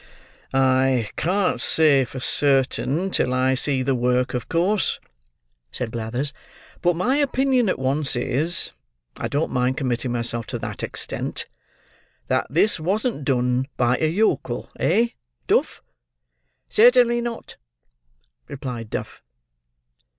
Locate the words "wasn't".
12.79-13.25